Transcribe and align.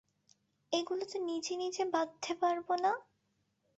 এগুলো 0.73 1.03
তো 1.05 1.17
নিজে 1.29 1.53
নিজে 1.55 1.83
বাঁধতে 1.93 2.31
পারবো 2.41 2.73
না। 2.83 2.91